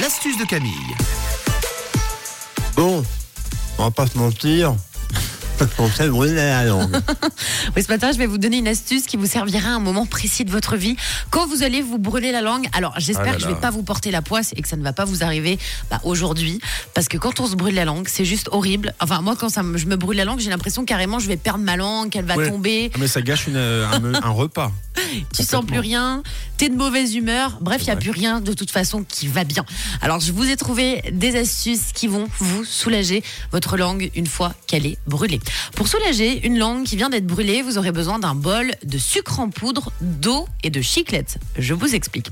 [0.00, 0.72] L'astuce de Camille.
[2.76, 3.04] Bon,
[3.78, 4.74] on va pas se mentir.
[5.78, 6.96] On s'est brûlé la langue.
[7.76, 10.04] Oui, ce matin, je vais vous donner une astuce qui vous servira à un moment
[10.06, 10.96] précis de votre vie.
[11.30, 13.54] Quand vous allez vous brûler la langue, alors j'espère Ah là que je là.
[13.54, 15.58] vais pas vous porter la poisse et que ça ne va pas vous arriver
[15.90, 16.60] bah, aujourd'hui.
[16.92, 18.94] Parce que quand on se brûle la langue, c'est juste horrible.
[19.00, 21.36] Enfin, moi, quand ça me- je me brûle la langue, j'ai l'impression carrément je vais
[21.36, 22.48] perdre ma langue, qu'elle va Ouais.
[22.50, 22.90] tomber.
[22.94, 24.70] Ah, Mais ça gâche une, euh, un, me- un repas.
[25.32, 26.22] Tu sens plus rien,
[26.56, 29.44] t'es de mauvaise humeur, bref, il n'y a plus rien de toute façon qui va
[29.44, 29.64] bien.
[30.00, 34.54] Alors, je vous ai trouvé des astuces qui vont vous soulager votre langue une fois
[34.66, 35.40] qu'elle est brûlée.
[35.74, 39.40] Pour soulager une langue qui vient d'être brûlée, vous aurez besoin d'un bol de sucre
[39.40, 41.38] en poudre, d'eau et de chiclette.
[41.58, 42.28] Je vous explique.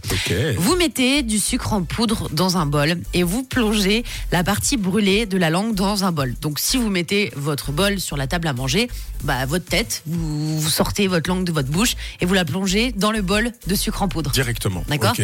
[0.56, 5.26] Vous mettez du sucre en poudre dans un bol et vous plongez la partie brûlée
[5.26, 6.34] de la langue dans un bol.
[6.40, 8.88] Donc si vous mettez votre bol sur la table à manger,
[9.24, 12.51] bah votre tête, vous, vous sortez votre langue de votre bouche et vous la plongez
[12.96, 14.30] dans le bol de sucre en poudre.
[14.30, 14.84] Directement.
[14.88, 15.14] D'accord.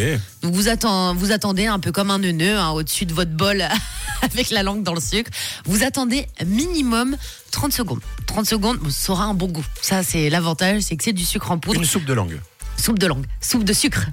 [0.41, 3.63] Donc vous, attend- vous attendez un peu comme un neuneu hein, au-dessus de votre bol
[4.21, 5.29] avec la langue dans le sucre.
[5.65, 7.15] Vous attendez minimum
[7.51, 7.99] 30 secondes.
[8.27, 9.65] 30 secondes, ça aura un bon goût.
[9.81, 11.79] Ça, c'est l'avantage, c'est que c'est du sucre en poudre.
[11.79, 12.39] Une soupe de langue.
[12.79, 14.05] Soupe de langue, soupe de sucre.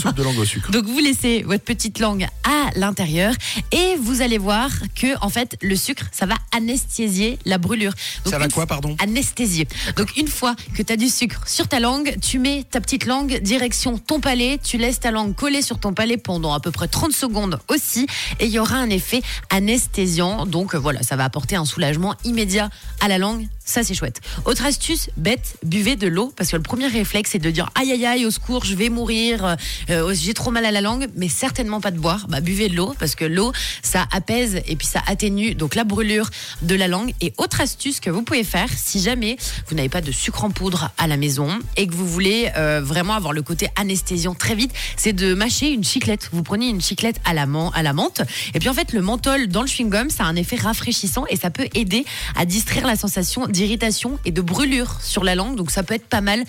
[0.00, 0.70] soupe de langue au sucre.
[0.72, 3.34] Donc vous laissez votre petite langue à l'intérieur
[3.72, 7.92] et vous allez voir que en fait le sucre ça va anesthésier la brûlure.
[8.24, 9.66] Donc, Ça va quoi, pardon Anesthésier.
[9.96, 13.06] Donc une fois que tu as du sucre sur ta langue, tu mets ta petite
[13.06, 16.70] langue direction ton palais, tu laisses ta langue coller sur ton palais pendant à peu
[16.70, 18.06] près 30 secondes aussi
[18.38, 20.46] et il y aura un effet anesthésiant.
[20.46, 23.48] Donc voilà, ça va apporter un soulagement immédiat à la langue.
[23.64, 24.20] Ça c'est chouette.
[24.44, 27.92] Autre astuce, bête, buvez de l'eau parce que le premier réflexe c'est de dire aïe
[27.92, 29.56] aïe aïe au secours, je vais mourir, euh,
[29.90, 32.26] euh, j'ai trop mal à la langue, mais certainement pas de boire.
[32.28, 33.52] Bah buvez de l'eau parce que l'eau
[33.82, 36.28] ça apaise et puis ça atténue donc la brûlure
[36.62, 37.14] de la langue.
[37.20, 39.36] Et autre astuce que vous pouvez faire si jamais
[39.68, 42.80] vous n'avez pas de sucre en poudre à la maison et que vous voulez euh,
[42.82, 46.28] vraiment avoir le côté anesthésiant très vite, c'est de mâcher une chiclette.
[46.32, 48.22] Vous prenez une chiclette à la, men- à la menthe
[48.54, 51.36] et puis en fait le menthol dans le chewing-gum ça a un effet rafraîchissant et
[51.36, 55.56] ça peut aider à distraire la sensation d'irritation et de brûlure sur la langue.
[55.56, 56.44] Donc ça peut être pas mal,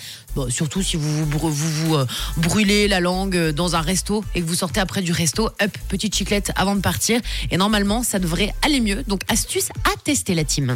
[0.49, 2.05] surtout si vous vous, br- vous, vous, euh,
[2.37, 5.77] brûlez la langue euh, dans un resto et que vous sortez après du resto, hop,
[5.89, 7.19] petite chiclette avant de partir.
[7.51, 9.03] Et normalement ça devrait aller mieux.
[9.07, 10.71] Donc astuce à tester la team.